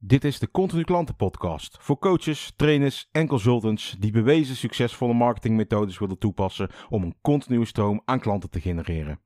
[0.00, 5.98] Dit is de Continu Klanten Podcast voor coaches, trainers en consultants die bewezen succesvolle marketingmethodes
[5.98, 9.20] willen toepassen om een continue stroom aan klanten te genereren.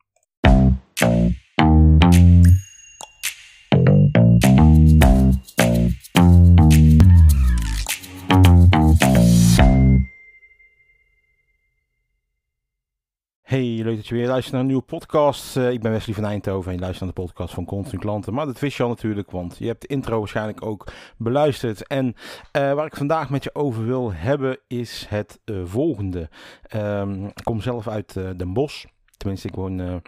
[13.85, 15.57] Leuk dat je weer luistert naar een nieuwe podcast.
[15.57, 18.35] Uh, ik ben Wesley van Eindhoven en je luistert naar de podcast van Continu Klanten.
[18.35, 21.87] Maar dat wist je al natuurlijk, want je hebt de intro waarschijnlijk ook beluisterd.
[21.87, 22.13] En uh,
[22.53, 26.29] waar ik vandaag met je over wil hebben is het uh, volgende.
[26.77, 28.85] Um, ik kom zelf uit Den Bosch.
[29.17, 30.03] Tenminste, ik woon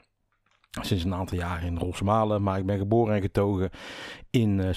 [0.81, 2.43] sinds een aantal jaar in Rosmalen.
[2.43, 3.71] Maar ik ben geboren en getogen
[4.31, 4.69] in uh.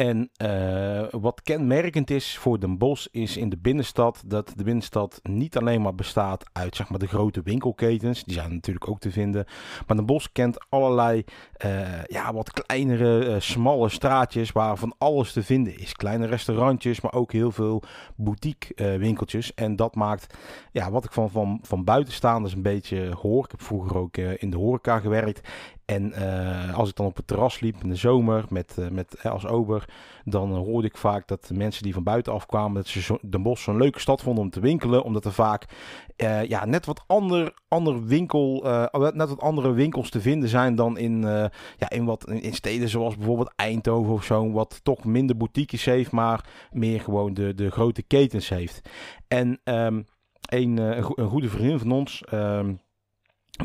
[0.00, 5.20] En uh, wat kenmerkend is voor Den Bosch is in de binnenstad dat de binnenstad
[5.22, 8.24] niet alleen maar bestaat uit zeg maar, de grote winkelketens.
[8.24, 9.44] Die zijn natuurlijk ook te vinden.
[9.86, 11.24] Maar Den Bosch kent allerlei
[11.64, 15.92] uh, ja, wat kleinere, smalle straatjes waar van alles te vinden is.
[15.92, 17.82] Kleine restaurantjes, maar ook heel veel
[18.16, 19.54] boutique winkeltjes.
[19.54, 20.36] En dat maakt
[20.72, 23.44] ja, wat ik van, van, van buitenstaanders een beetje hoor.
[23.44, 25.48] Ik heb vroeger ook in de horeca gewerkt.
[25.90, 29.22] En uh, als ik dan op het terras liep in de zomer met, uh, met
[29.24, 29.84] als ober,
[30.24, 33.42] dan hoorde ik vaak dat de mensen die van buiten afkwamen, dat ze zo, Den
[33.42, 35.64] Bosch zo'n leuke stad vonden om te winkelen, omdat er vaak
[36.46, 41.20] ja, net wat ander, ander winkel, net wat andere winkels te vinden zijn dan in,
[41.76, 46.10] ja, in, wat, in steden zoals bijvoorbeeld Eindhoven of zo, wat toch minder boutiques heeft,
[46.10, 48.88] maar meer gewoon de, de grote ketens heeft.
[49.28, 50.04] En um,
[50.40, 52.22] een, een, goede vriendin van ons.
[52.32, 52.80] Um,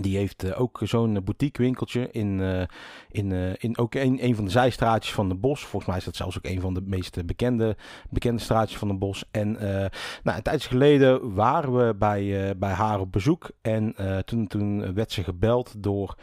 [0.02, 2.62] die heeft uh, ook zo'n boutique winkeltje in, uh,
[3.10, 5.62] in, uh, in ook een, een van de zijstraatjes van de Bos.
[5.62, 7.76] Volgens mij is dat zelfs ook een van de meest bekende,
[8.10, 9.24] bekende straatjes van de Bos.
[9.32, 9.52] En
[10.24, 13.50] nou, een tijdje geleden waren we bij, bij haar op bezoek.
[13.62, 16.18] En toen, toen werd ze gebeld door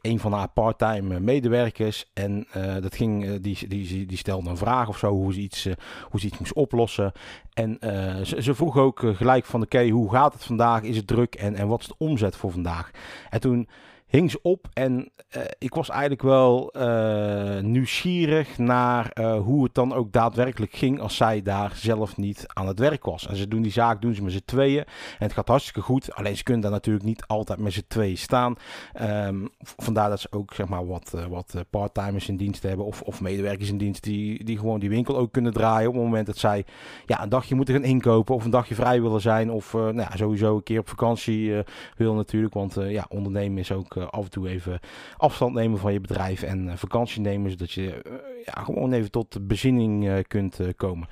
[0.00, 2.10] een van haar parttime medewerkers.
[2.12, 2.46] En
[2.80, 5.68] dat ging, die, die, die stelde een vraag of zo, hoe ze iets,
[6.10, 7.12] hoe ze iets moest oplossen.
[7.52, 7.76] En
[8.22, 10.82] ze, ze, vroeg ook gelijk van, oké, hoe gaat het vandaag?
[10.82, 11.34] Is het druk?
[11.34, 12.81] En, en wat is de omzet voor vandaag?
[13.30, 13.68] En toen
[14.12, 19.74] hing ze op en uh, ik was eigenlijk wel uh, nieuwsgierig naar uh, hoe het
[19.74, 23.26] dan ook daadwerkelijk ging als zij daar zelf niet aan het werk was.
[23.26, 24.86] En ze doen die zaak doen ze met z'n tweeën en
[25.18, 26.14] het gaat hartstikke goed.
[26.14, 28.56] Alleen ze kunnen daar natuurlijk niet altijd met z'n tweeën staan.
[29.00, 33.20] Um, vandaar dat ze ook zeg maar wat, wat parttimers in dienst hebben of, of
[33.20, 36.38] medewerkers in dienst die, die gewoon die winkel ook kunnen draaien op het moment dat
[36.38, 36.64] zij
[37.06, 40.16] ja, een dagje moeten gaan inkopen of een dagje vrij willen zijn of nou ja,
[40.16, 41.62] sowieso een keer op vakantie
[41.96, 42.54] wil natuurlijk.
[42.54, 44.80] Want ja, ondernemen is ook af en toe even
[45.16, 48.12] afstand nemen van je bedrijf en uh, vakantie nemen, zodat je uh,
[48.44, 51.08] ja, gewoon even tot bezinning kunt komen.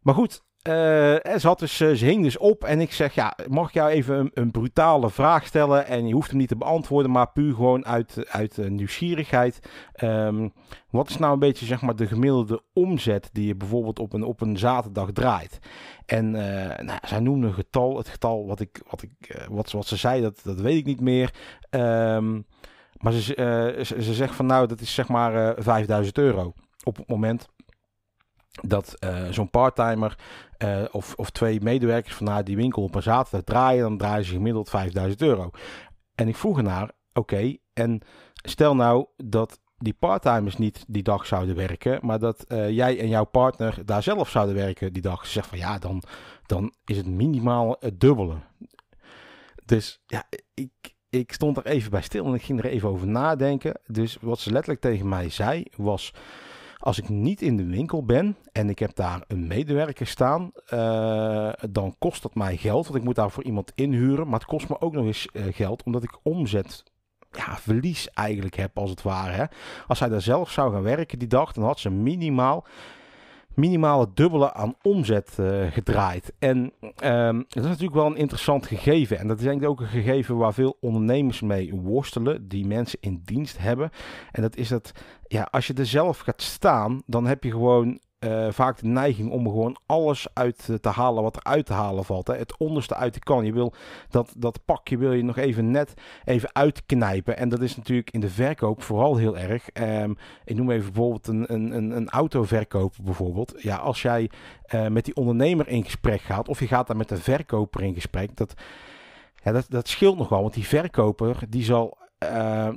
[0.00, 3.74] Maar goed, ze, had dus, ze hing dus op en ik zeg, ja, mag ik
[3.74, 5.86] jou even een, een, brutale vraag stellen?
[5.86, 9.60] En je hoeft hem niet te beantwoorden, maar puur gewoon uit, uit nieuwsgierigheid.
[10.02, 10.52] Um,
[10.90, 14.24] wat is nou een beetje zeg maar de gemiddelde omzet die je bijvoorbeeld op een,
[14.24, 15.58] op een zaterdag draait?
[16.06, 19.96] En nou, zij noemde een getal, het getal wat, ik, wat, ik, wat, wat ze
[19.96, 21.34] zei, dat, dat weet ik niet meer.
[21.70, 22.46] Um,
[22.98, 26.18] maar ze, uh, ze, ze, zegt van nou, dat is zeg maar uh, eh, 5000
[26.18, 26.52] euro.
[26.84, 27.48] Op het moment
[28.62, 30.18] dat uh, zo'n parttimer
[30.90, 34.32] of, of twee medewerkers van haar die winkel op een zaterdag draaien, dan draaien ze
[34.32, 35.50] gemiddeld 5000 euro.
[36.14, 38.00] En ik vroeg naar, oké, en
[38.34, 43.24] stel nou dat die parttimers niet die dag zouden werken, maar dat jij en jouw
[43.24, 45.26] partner daar zelf zouden werken die dag.
[45.26, 46.02] Ze zegt van ja, dan,
[46.46, 48.36] dan is het minimaal het dubbele.
[49.64, 53.06] Dus ja, ik, ik stond er even bij stil en ik ging er even over
[53.06, 53.80] nadenken.
[53.86, 56.14] Dus wat ze letterlijk tegen mij zei was:
[56.78, 61.52] als ik niet in de winkel ben en ik heb daar een medewerker staan, uh,
[61.70, 62.84] dan kost dat mij geld.
[62.84, 64.28] Want ik moet daar voor iemand inhuren.
[64.28, 66.84] Maar het kost me ook nog eens uh, geld omdat ik omzet.
[67.30, 69.32] Ja, verlies eigenlijk heb als het ware.
[69.32, 69.44] Hè.
[69.86, 72.66] Als hij daar zelf zou gaan werken die dag, dan had ze minimaal
[73.58, 76.32] minimaal het dubbele aan omzet uh, gedraaid.
[76.38, 76.72] En
[77.04, 79.18] um, dat is natuurlijk wel een interessant gegeven.
[79.18, 82.98] En dat is denk ik ook een gegeven waar veel ondernemers mee worstelen, die mensen
[83.00, 83.90] in dienst hebben.
[84.30, 84.92] En dat is dat,
[85.26, 89.30] ja, als je er zelf gaat staan, dan heb je gewoon uh, vaak de neiging
[89.30, 92.26] om gewoon alles uit te halen wat er uit te halen valt.
[92.26, 92.34] Hè.
[92.34, 93.44] Het onderste uit de kan.
[93.44, 93.72] Je wil
[94.10, 95.94] dat, dat pakje wil je nog even net
[96.24, 97.36] even uitknijpen.
[97.36, 99.68] En dat is natuurlijk in de verkoop vooral heel erg.
[99.72, 103.54] Um, ik noem even bijvoorbeeld een, een, een autoverkoper bijvoorbeeld.
[103.56, 104.30] Ja, als jij
[104.74, 107.94] uh, met die ondernemer in gesprek gaat of je gaat daar met een verkoper in
[107.94, 108.36] gesprek.
[108.36, 108.54] Dat,
[109.42, 110.40] dat, dat scheelt nog wel.
[110.40, 111.98] Want die verkoper die zal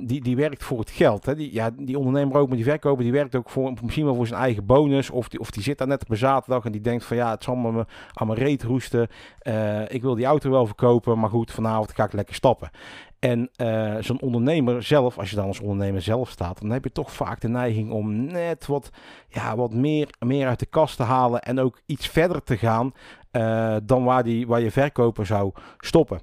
[0.00, 1.26] die, die werkt voor het geld.
[1.26, 1.34] Hè.
[1.34, 4.26] Die, ja, die ondernemer ook, maar die verkoper, die werkt ook voor, misschien wel voor
[4.26, 5.10] zijn eigen bonus.
[5.10, 7.30] Of die, of die zit daar net op een zaterdag en die denkt van ja,
[7.30, 9.08] het zal me aan mijn reet roesten.
[9.88, 12.70] ik wil die auto wel verkopen, maar goed, vanavond ga ik lekker stappen.
[13.22, 16.92] En uh, zo'n ondernemer zelf, als je dan als ondernemer zelf staat, dan heb je
[16.92, 18.90] toch vaak de neiging om net wat,
[19.28, 22.92] ja, wat meer, meer uit de kast te halen en ook iets verder te gaan
[23.32, 26.20] uh, dan waar, die, waar je verkoper zou stoppen.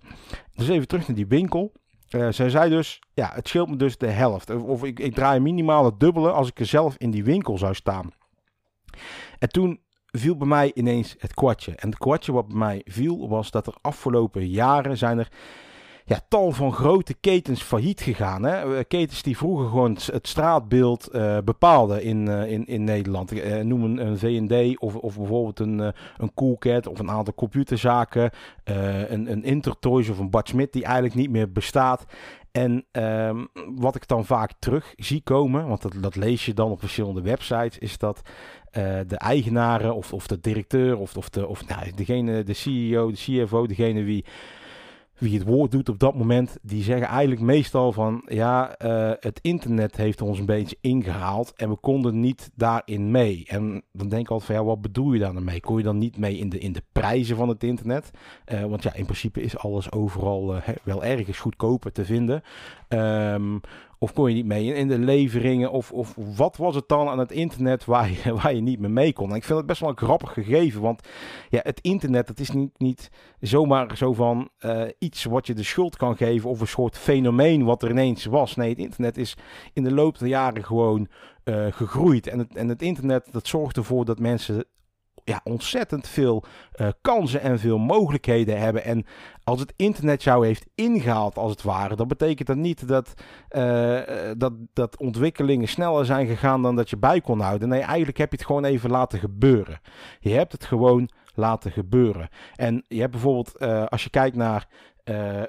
[0.56, 1.71] Dus even terug naar die winkel.
[2.16, 4.50] Uh, zij zei dus, ja, het scheelt me dus de helft.
[4.50, 7.74] Of ik, ik draai minimaal het dubbele als ik er zelf in die winkel zou
[7.74, 8.12] staan.
[9.40, 11.76] En toen viel bij mij ineens het kwartje.
[11.76, 15.32] En het kwartje wat bij mij viel was dat er afgelopen jaren zijn er
[16.10, 18.44] ja, tal van grote ketens failliet gegaan.
[18.44, 18.78] Hè?
[18.78, 23.34] Eh, ketens die vroeger gewoon het straatbeeld uh, bepaalden in, uh, in, in Nederland.
[23.34, 25.80] Uh, noem een, V&D of, of bijvoorbeeld een,
[26.18, 28.32] een Coolcat of een aantal computerzaken.
[28.64, 32.06] een, een Intertoys of een Bad die eigenlijk niet meer bestaat.
[32.52, 36.72] En um, wat ik dan vaak terug zie komen, want dat, dat lees je dan
[36.72, 38.22] op verschillende websites, is dat
[39.08, 43.18] de eigenaren of, of de directeur of, of, de, of nou, degene, de CEO, de
[43.18, 44.26] CFO, degene wie
[45.19, 49.39] wie het woord doet op dat moment, die zeggen eigenlijk meestal van ja, uh, het
[49.42, 53.44] internet heeft ons een beetje ingehaald en we konden niet daarin mee.
[53.48, 55.60] En dan denk ik altijd van ja, wat bedoel je daar dan mee?
[55.60, 58.12] Kon je dan niet mee in de, in de prijzen van het internet?
[58.54, 62.44] Uh, want ja, in principe is alles overal uh, wel ergens goedkoper te vinden.
[62.89, 63.62] Um,
[64.00, 65.72] of kon je niet mee in de leveringen?
[65.72, 68.92] Of, of wat was het dan aan het internet waar je, waar je niet meer
[68.92, 69.30] mee kon?
[69.30, 70.81] En ik vind het best wel een grappig gegeven.
[70.81, 71.07] Want
[71.50, 73.10] ja, het internet, dat is niet, niet
[73.40, 76.50] zomaar zo van uh, iets wat je de schuld kan geven.
[76.50, 78.56] Of een soort fenomeen wat er ineens was.
[78.56, 79.38] Nee, het internet is
[79.74, 81.07] in de loop der jaren gewoon
[81.44, 82.28] uh, gegroeid.
[82.28, 84.66] En het, en het internet, dat zorgt ervoor dat mensen
[85.30, 86.44] ja, ontzettend veel
[86.81, 88.84] uh, kansen en veel mogelijkheden hebben.
[88.84, 89.06] En
[89.44, 93.14] als het internet jou heeft ingehaald, als het ware, dan betekent dat niet dat,
[93.52, 94.00] uh,
[94.38, 97.70] dat, dat ontwikkelingen sneller zijn gegaan dan dat je bij kon houden.
[97.70, 99.80] Nee, eigenlijk heb je het gewoon even laten gebeuren.
[100.20, 102.30] Je hebt het gewoon laten gebeuren.
[102.56, 104.68] En je hebt bijvoorbeeld, uh, als je kijkt naar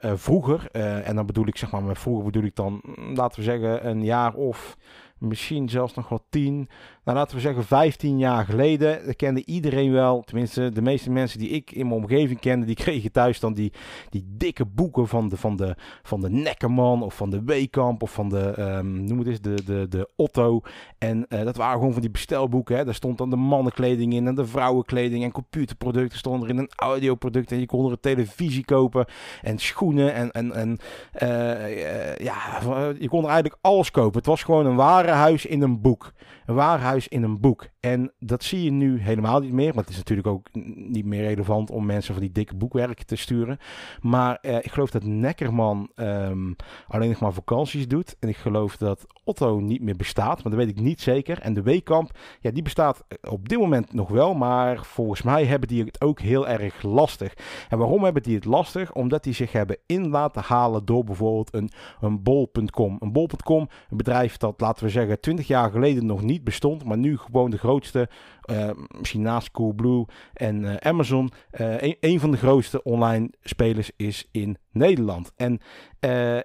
[0.02, 0.70] vroeger,
[1.04, 2.82] en dan bedoel ik zeg maar, met vroeger bedoel ik dan,
[3.14, 4.76] laten we zeggen, een jaar of
[5.20, 6.68] misschien zelfs nog wel tien,
[7.04, 11.38] nou laten we zeggen 15 jaar geleden, dat kende iedereen wel, tenminste de meeste mensen
[11.38, 13.72] die ik in mijn omgeving kende, die kregen thuis dan die,
[14.08, 18.12] die dikke boeken van de, van de, van de Neckerman of van de Weekamp of
[18.12, 20.60] van de, um, noem het eens, de, de, de Otto.
[20.98, 22.84] En uh, dat waren gewoon van die bestelboeken, hè.
[22.84, 26.70] daar stond dan de mannenkleding in en de vrouwenkleding en computerproducten stonden er in een
[26.76, 29.06] audioproduct en je kon er een televisie kopen
[29.42, 30.78] en schoenen en, en, en
[31.22, 32.60] uh, ja,
[32.98, 34.18] je kon er eigenlijk alles kopen.
[34.18, 34.76] Het was gewoon een
[35.10, 36.12] warenhuis in een boek.
[36.50, 37.68] Een warenhuis in een boek.
[37.80, 39.72] En dat zie je nu helemaal niet meer.
[39.72, 43.16] Want het is natuurlijk ook niet meer relevant om mensen van die dikke boekwerken te
[43.16, 43.58] sturen.
[44.00, 46.56] Maar eh, ik geloof dat Neckerman um,
[46.88, 48.16] alleen nog maar vakanties doet.
[48.20, 50.42] En ik geloof dat Otto niet meer bestaat.
[50.42, 51.40] Maar dat weet ik niet zeker.
[51.40, 54.34] En de Weekamp, ja, die bestaat op dit moment nog wel.
[54.34, 57.34] Maar volgens mij hebben die het ook heel erg lastig.
[57.68, 58.92] En waarom hebben die het lastig?
[58.92, 61.70] Omdat die zich hebben in laten halen door bijvoorbeeld een,
[62.00, 62.96] een bol.com.
[63.00, 66.98] Een bol.com, een bedrijf dat, laten we zeggen, 20 jaar geleden nog niet bestond maar
[66.98, 68.08] nu gewoon de grootste,
[68.50, 74.28] uh, misschien naast Coolblue en uh, Amazon, een, een, van de grootste online spelers is
[74.30, 75.32] in Nederland.
[75.36, 75.60] En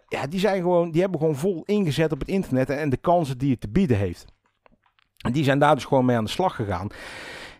[0.07, 2.97] ja, die, zijn gewoon, die hebben gewoon vol ingezet op het internet en, en de
[2.97, 4.25] kansen die het te bieden heeft.
[5.17, 6.87] En die zijn daar dus gewoon mee aan de slag gegaan.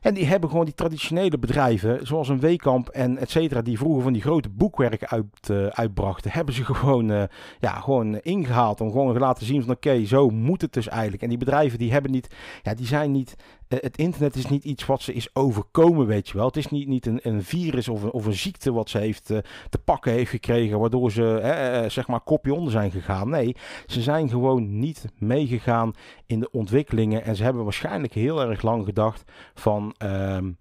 [0.06, 4.04] En die hebben gewoon die traditionele bedrijven, zoals een Weekamp en et cetera, die vroeger
[4.04, 7.24] van die grote boekwerken uit, uh, uitbrachten, hebben ze gewoon, uh,
[7.60, 11.22] ja, gewoon ingehaald om gewoon te laten zien van oké, zo moet het dus eigenlijk.
[11.22, 14.64] En die bedrijven die hebben niet, ja, die zijn niet eh, het internet is niet
[14.64, 16.46] iets wat ze is overkomen, weet je wel.
[16.46, 19.30] Het is niet, niet een, een virus of een, of een ziekte wat ze heeft
[19.30, 19.38] uh,
[19.70, 21.40] te pakken heeft gekregen, waardoor ze
[21.84, 23.30] uh, zeg maar kopje onder zijn gegaan.
[23.30, 23.56] Nee,
[23.86, 25.94] ze zijn gewoon niet meegegaan
[26.26, 29.96] in de ontwikkelingen en ze hebben waarschijnlijk heel erg lang gedacht van...
[29.98, 30.52] Ehm,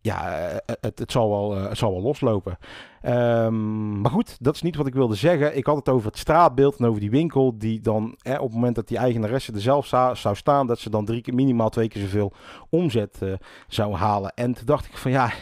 [0.00, 2.58] ja, het, het, zal wel, het zal wel loslopen.
[3.08, 5.56] Um, maar goed, dat is niet wat ik wilde zeggen.
[5.56, 8.74] Ik had het over het straatbeeld en over die winkel die dan op het moment
[8.74, 12.02] dat die eigenaresse er zelf zou staan, dat ze dan drie keer, minimaal twee keer
[12.02, 12.32] zoveel
[12.70, 13.32] omzet uh,
[13.68, 14.34] zou halen.
[14.34, 15.32] En toen dacht ik van ja,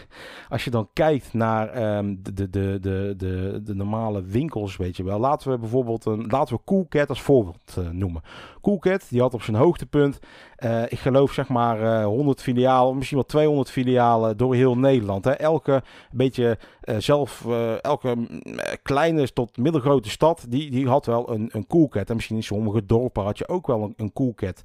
[0.49, 5.05] als je dan kijkt naar um, de, de, de, de, de, normale winkels, weet je
[5.05, 5.19] wel.
[5.19, 8.23] Laten we bijvoorbeeld een, laten we Coolcat als voorbeeld uh, noemen.
[8.61, 10.19] Coolcat, die had op zijn hoogtepunt,
[10.59, 15.25] uh, ik geloof zeg maar 100 filialen, misschien wel 200 filialen door heel Nederland.
[15.25, 15.31] Hè.
[15.31, 16.59] Elke beetje
[16.99, 17.47] zelf
[17.81, 18.41] elke mm,
[18.83, 22.09] kleine tot middelgrote stad, die, die had wel een, een Coolcat.
[22.09, 24.61] En misschien in sommige dorpen had je ook wel een, een Coolcat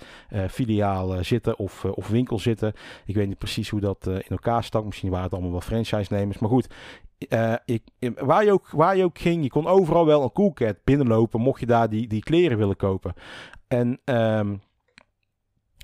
[0.50, 2.74] filiaal zitten of, of winkel zitten.
[3.06, 4.86] Ik weet niet precies hoe dat in elkaar stak.
[4.86, 6.40] Misschien waren het allemaal wel franchise-nemers.
[6.40, 6.68] Maar goed,
[7.66, 7.84] ik,
[8.16, 11.60] waar, je ook, waar je ook ging, je kon overal wel een Coolcat binnenlopen, mocht
[11.60, 13.14] je daar die, die kleren willen kopen.
[13.68, 14.56] En ehm,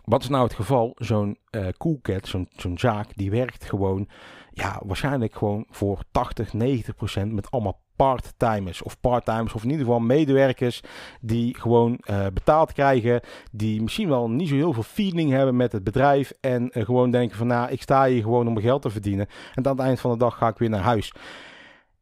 [0.04, 0.92] wat is nou het geval?
[0.98, 4.08] Zo'n uh, Coolcat, zo'n zo'n zaak, die werkt gewoon,
[4.56, 9.86] ja, waarschijnlijk gewoon voor 80, 90 procent met allemaal part-timers of part-timers of in ieder
[9.86, 10.82] geval medewerkers
[11.22, 13.22] die gewoon uh, betaald krijgen,
[13.52, 17.12] die misschien wel niet zo heel veel feeling hebben met het bedrijf en uh, gewoon
[17.12, 19.86] denken van nou, ik sta hier gewoon om mijn geld te verdienen en aan het
[19.86, 21.14] eind van de dag ga ik weer naar huis.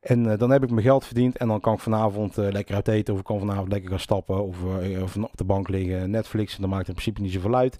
[0.04, 2.76] En uh, dan heb ik mijn geld verdiend en dan kan ik vanavond uh, lekker
[2.76, 5.68] uit eten of ik kan vanavond lekker gaan stappen of, uh, of op de bank
[5.68, 6.56] liggen, Netflix.
[6.56, 7.78] En dan maakt het in principe niet zoveel uit.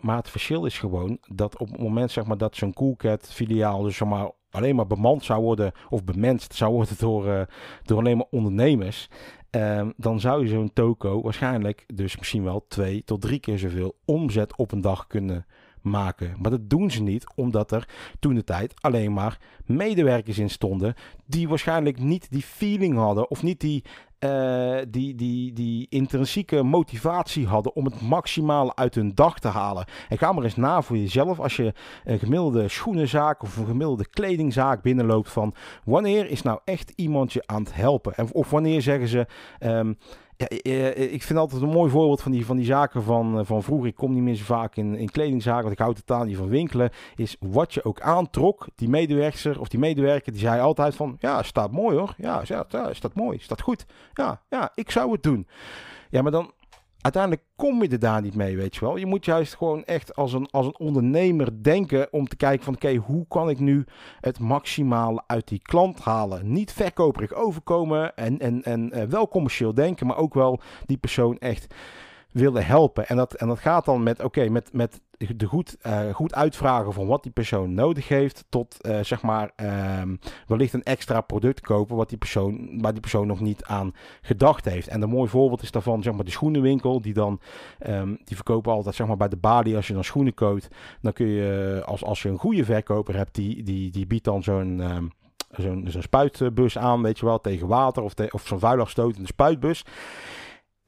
[0.00, 3.82] maar het verschil is gewoon dat op het moment zeg maar, dat zo'n Coolcat filiaal
[3.82, 4.02] dus
[4.50, 7.46] alleen maar bemand zou worden of bemenst zou worden door,
[7.82, 9.08] door alleen maar ondernemers.
[9.50, 13.96] Ehm, dan zou je zo'n toko waarschijnlijk dus misschien wel twee tot drie keer zoveel
[14.04, 15.46] omzet op een dag kunnen
[15.82, 16.34] maken.
[16.38, 17.88] Maar dat doen ze niet, omdat er
[18.20, 20.94] toen de tijd alleen maar medewerkers in stonden.
[21.26, 23.30] die waarschijnlijk niet die feeling hadden.
[23.30, 23.84] of niet die,
[24.20, 27.74] uh, die, die, die intrinsieke motivatie hadden.
[27.74, 29.84] om het maximale uit hun dag te halen.
[30.08, 31.40] En ga maar eens na voor jezelf.
[31.40, 31.72] als je
[32.04, 35.30] een gemiddelde schoenenzaak of een gemiddelde kledingzaak binnenloopt.
[35.30, 38.14] van wanneer is nou echt iemand je aan het helpen?
[38.14, 39.26] En, of wanneer zeggen ze.
[39.60, 39.98] Um,
[40.36, 43.38] ja, eh, eh, ik vind altijd een mooi voorbeeld van die, van die zaken van,
[43.38, 43.88] eh, van vroeger.
[43.88, 46.48] Ik kom niet meer zo vaak in, in kledingzaken, want ik houd totaal niet van
[46.48, 46.90] winkelen.
[47.16, 51.16] Is wat je ook aantrok, die medewerker of die medewerker, die zei altijd van...
[51.18, 52.14] Ja, staat mooi hoor.
[52.16, 53.38] Ja, ja, staat mooi.
[53.38, 53.86] Staat goed.
[54.14, 55.46] Ja, ja, ik zou het doen.
[56.10, 56.52] Ja, maar dan
[57.02, 58.96] uiteindelijk kom je er daar niet mee, weet je wel.
[58.96, 62.74] Je moet juist gewoon echt als een, als een ondernemer denken om te kijken van...
[62.74, 63.84] oké, hoe kan ik nu
[64.20, 66.52] het maximale uit die klant halen?
[66.52, 71.38] Niet verkoperig overkomen en, en, en uh, wel commercieel denken, maar ook wel die persoon
[71.38, 71.74] echt
[72.32, 73.06] willen helpen.
[73.08, 75.00] En dat, en dat gaat dan met, oké, met, met
[75.36, 79.50] de goed, uh, goed uitvragen van wat die persoon nodig heeft, tot uh, zeg maar
[80.00, 83.94] um, wellicht een extra product kopen wat die persoon, waar die persoon nog niet aan
[84.22, 84.88] gedacht heeft.
[84.88, 87.40] En een mooi voorbeeld is daarvan zeg maar de schoenenwinkel, die dan,
[87.86, 90.68] um, die verkopen altijd zeg maar bij de balie als je dan schoenen koopt,
[91.00, 94.42] dan kun je, als, als je een goede verkoper hebt, die, die, die biedt dan
[94.42, 94.80] zo'n...
[94.80, 95.10] Um,
[95.56, 99.84] zo'n zo spuitbus aan, weet je wel, tegen water of, te, of zo'n vuilafstotende spuitbus.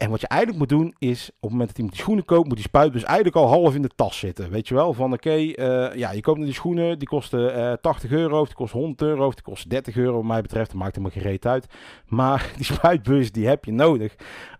[0.04, 2.46] En wat je eigenlijk moet doen is, op het moment dat iemand die schoenen koopt,
[2.46, 4.50] moet die spuitbus eigenlijk al half in de tas zitten.
[4.50, 8.10] Weet je wel, van oké, eh, ja, je koopt die schoenen, die kosten uh, 80
[8.10, 10.70] euro, of die kosten 100 euro, of die kosten 30 euro wat mij betreft.
[10.70, 11.66] Dat maakt helemaal geen reet uit.
[12.06, 14.14] Maar die spuitbus, die heb je nodig.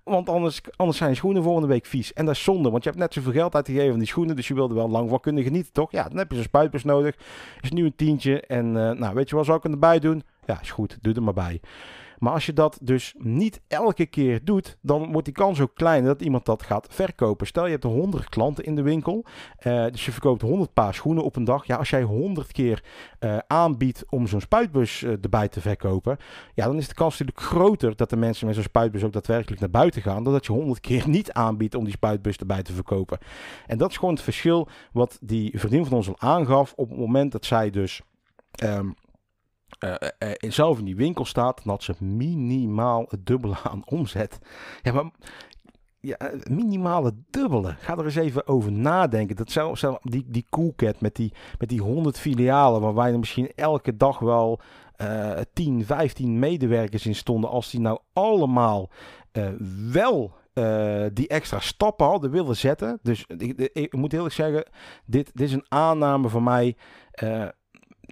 [0.05, 2.13] Want anders, anders zijn je schoenen volgende week vies.
[2.13, 4.49] En dat is zonde, want je hebt net zoveel geld uitgegeven aan die schoenen, dus
[4.49, 5.93] je wilde wel lang van kunnen genieten, toch?
[5.93, 7.17] Ja, dan heb je zo'n spuitbus nodig.
[7.61, 8.41] Is nu een tientje.
[8.41, 10.23] En uh, nou, weet je wat zou ik erbij doen?
[10.47, 11.61] Ja, is goed, doe er maar bij.
[12.19, 16.09] Maar als je dat dus niet elke keer doet, dan wordt die kans ook kleiner
[16.09, 17.47] dat iemand dat gaat verkopen.
[17.47, 19.25] Stel je hebt 100 klanten in de winkel,
[19.67, 21.67] uh, dus je verkoopt 100 paar schoenen op een dag.
[21.67, 22.83] Ja, als jij 100 keer
[23.21, 26.17] uh, aanbiedt om zo'n spuitbus uh, erbij te verkopen,
[26.55, 29.61] ja, dan is de kans natuurlijk groter dat de mensen met zo'n spuitbus ook daadwerkelijk
[29.61, 32.73] naar buiten gaan, dan dat je 100 keer niet aanbiedt om die spuitbus erbij te
[32.73, 33.19] verkopen.
[33.67, 36.99] En dat is gewoon het verschil wat die vriendin van ons al aangaf op het
[36.99, 38.01] moment dat zij dus
[38.63, 38.95] um,
[39.79, 39.95] uh,
[40.39, 44.39] zelf in die winkel staat, dan ze minimaal het dubbele aan omzet.
[44.83, 45.11] Ja, maar
[46.01, 46.17] ja,
[46.51, 47.77] minimale dubbele.
[47.79, 49.37] Ga er eens even over nadenken.
[49.37, 53.97] Dat zou die, die Coolcat met die, met die 100 filialen, waarbij er misschien elke
[53.97, 54.61] dag wel
[55.03, 57.51] uh, 10, 15 medewerkers in stonden.
[57.51, 58.91] Als die nou allemaal
[59.93, 60.33] wel
[61.13, 62.99] die extra stappen hadden willen zetten.
[63.03, 64.65] Dus ik, ik, ik moet eerlijk zeggen,
[65.07, 66.77] dit, dit is een aanname van mij.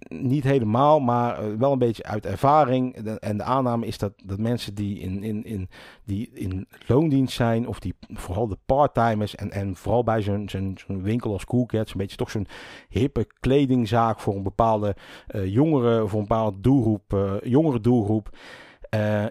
[0.09, 2.95] Niet helemaal, maar eh, wel een beetje uit ervaring.
[2.95, 5.69] en de aanname is dat, dat mensen die in, in, in,
[6.05, 10.49] die in loondienst zijn, of die vooral de parttimers, en, en vooral bij zo'n
[10.87, 12.47] winkel als Coolcats, een beetje toch zo'n
[12.89, 14.97] hippe kledingzaak voor een bepaalde
[15.35, 18.31] uh, jongeren, voor een bepaalde doelgroep, uh, jongere doelgroep.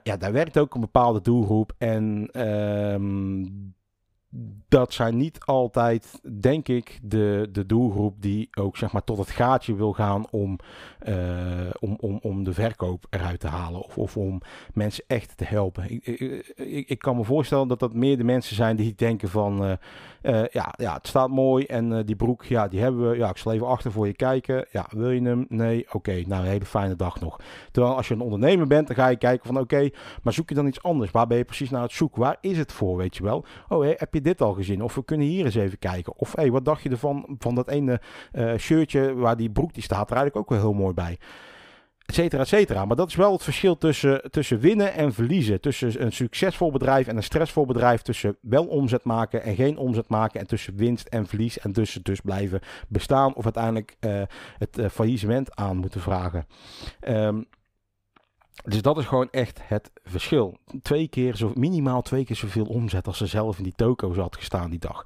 [0.04, 1.74] Ja, daar werkt ook een bepaalde doelgroep.
[1.78, 2.96] En uh,
[4.68, 9.30] dat zijn niet altijd, denk ik, de, de doelgroep die ook zeg maar tot het
[9.30, 10.60] gaatje wil gaan om,
[11.08, 11.16] uh,
[11.80, 13.82] om, om, om de verkoop eruit te halen.
[13.82, 14.42] Of, of om
[14.74, 15.92] mensen echt te helpen.
[15.92, 16.06] Ik,
[16.56, 19.72] ik, ik kan me voorstellen dat dat meer de mensen zijn die denken van uh,
[20.22, 23.18] uh, ja, ja, het staat mooi en die broek, ja, die hebben we.
[23.18, 24.66] Ja, ik zal even achter voor je kijken.
[24.72, 25.46] Ja, wil je hem?
[25.50, 26.24] Nee, oké.
[26.28, 27.40] Nou, een hele fijne dag nog.
[27.72, 29.90] Terwijl als je een ondernemer bent, dan ga je kijken van oké,
[30.24, 31.12] maar zoek je dan iets anders?
[31.12, 32.22] Waar ben je precies naar het zoeken?
[32.22, 33.46] Waar is het voor, weet je wel?
[33.70, 34.82] Oh, hé, heb je dit al gezien?
[34.82, 36.14] Of we kunnen hier eens even kijken.
[36.18, 38.02] Of hey, wat dacht je ervan van dat ene
[38.34, 41.18] uh, shirtje waar die broek die staat er eigenlijk ook wel heel mooi bij.
[42.06, 42.86] et cetera, et cetera.
[42.86, 45.62] Maar dat is wel het verschil tussen, tussen winnen en verliezen.
[45.62, 48.02] Tussen een succesvol bedrijf en een stressvol bedrijf.
[48.02, 50.40] Tussen wel omzet maken en geen omzet maken.
[50.40, 51.60] En tussen winst en verlies.
[51.60, 54.22] En tussen dus blijven bestaan of uiteindelijk uh,
[54.58, 56.48] het uh, faillissement aan moeten vragen.
[57.08, 57.46] Um,
[58.64, 60.58] dus dat is gewoon echt het verschil.
[60.82, 64.36] Twee keer zo, minimaal twee keer zoveel omzet als ze zelf in die toko's had
[64.36, 65.06] gestaan die dag.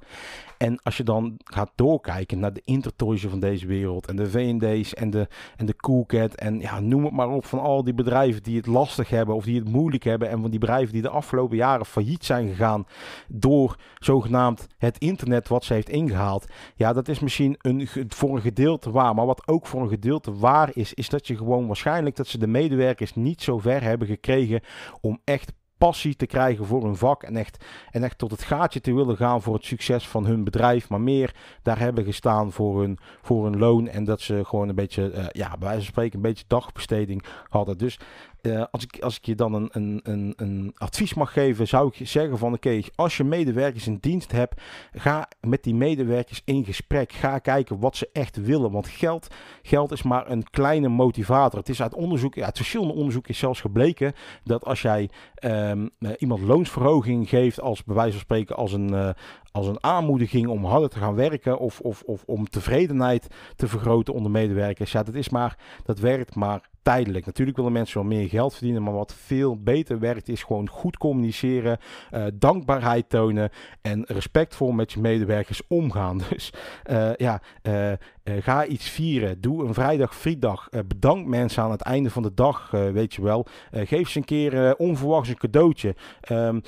[0.58, 4.94] En als je dan gaat doorkijken naar de Intertoys van deze wereld en de V&D's
[4.94, 8.42] en de, en de Coolcat en ja, noem het maar op van al die bedrijven
[8.42, 11.08] die het lastig hebben of die het moeilijk hebben en van die bedrijven die de
[11.08, 12.86] afgelopen jaren failliet zijn gegaan
[13.28, 16.46] door zogenaamd het internet wat ze heeft ingehaald.
[16.74, 20.34] Ja, dat is misschien een, voor een gedeelte waar, maar wat ook voor een gedeelte
[20.34, 24.08] waar is, is dat je gewoon waarschijnlijk dat ze de medewerkers niet zo ver hebben
[24.08, 24.60] gekregen
[25.00, 28.80] om echt passie te krijgen voor hun vak en echt, en echt tot het gaatje
[28.80, 32.80] te willen gaan voor het succes van hun bedrijf, maar meer daar hebben gestaan voor
[32.80, 36.16] hun, voor hun loon en dat ze gewoon een beetje, uh, ja, bij wijze spreken,
[36.16, 37.78] een beetje dagbesteding hadden.
[37.78, 37.98] Dus
[38.46, 41.90] uh, als, ik, als ik je dan een, een, een, een advies mag geven, zou
[41.94, 44.60] ik zeggen van oké, okay, als je medewerkers in dienst hebt,
[44.92, 47.12] ga met die medewerkers in gesprek.
[47.12, 48.70] Ga kijken wat ze echt willen.
[48.70, 51.58] Want geld, geld is maar een kleine motivator.
[51.58, 54.12] Het is uit onderzoek, uit verschillende onderzoeken is zelfs gebleken
[54.44, 55.10] dat als jij
[55.44, 59.08] um, iemand loonsverhoging geeft als bij wijze van spreken als een, uh,
[59.56, 64.14] als een aanmoediging om harder te gaan werken of, of, of om tevredenheid te vergroten
[64.14, 64.92] onder medewerkers.
[64.92, 67.26] Ja, dat is maar, dat werkt maar tijdelijk.
[67.26, 70.96] Natuurlijk willen mensen wel meer geld verdienen, maar wat veel beter werkt is gewoon goed
[70.96, 71.78] communiceren,
[72.12, 73.50] uh, dankbaarheid tonen
[73.82, 76.20] en respectvol met je medewerkers omgaan.
[76.30, 76.52] Dus
[76.90, 77.92] uh, ja, uh,
[78.40, 79.40] ga iets vieren.
[79.40, 80.68] Doe een vrijdag frietdag.
[80.86, 83.46] bedank mensen aan het einde van de dag, weet je wel.
[83.72, 85.94] geef ze een keer onverwachts een cadeautje.
[86.30, 86.62] Um,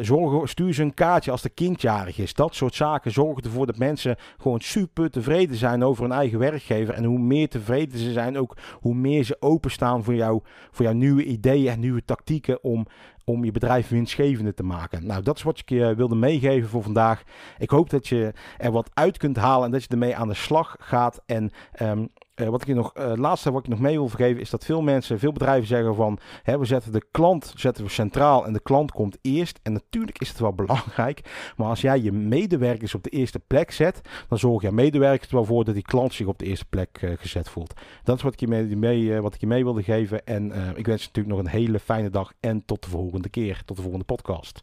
[0.00, 2.34] zorg, stuur ze een kaartje als de kindjarig is.
[2.34, 6.94] Dat soort zaken zorgen ervoor dat mensen gewoon super tevreden zijn over hun eigen werkgever.
[6.94, 10.40] En hoe meer tevreden ze zijn, ook hoe meer ze openstaan voor, jou,
[10.70, 12.86] voor jouw nieuwe ideeën en nieuwe tactieken om,
[13.24, 15.06] om je bedrijf winstgevender te maken.
[15.06, 17.22] Nou, dat is wat ik je wilde meegeven voor vandaag.
[17.58, 20.34] Ik hoop dat je er wat uit kunt halen en dat je ermee aan de
[20.34, 21.22] slag gaat.
[21.26, 21.50] En
[21.82, 22.08] um,
[22.40, 24.82] uh, wat ik nog, het laatste wat ik nog mee wil geven is dat veel
[24.82, 28.62] mensen, veel bedrijven zeggen van hè, we zetten de klant zetten we centraal en de
[28.62, 29.58] klant komt eerst.
[29.62, 33.70] En natuurlijk is het wel belangrijk, maar als jij je medewerkers op de eerste plek
[33.70, 36.66] zet, dan zorg je medewerkers er wel voor dat die klant zich op de eerste
[36.68, 37.80] plek uh, gezet voelt.
[38.04, 40.26] Dat is wat ik je mee, mee wat ik je mee wilde geven.
[40.26, 40.44] En
[40.74, 43.76] ik wens je natuurlijk nog een hele fijne dag en tot de volgende keer, tot
[43.76, 44.62] de volgende podcast.